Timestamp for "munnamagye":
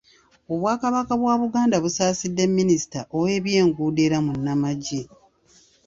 4.25-5.01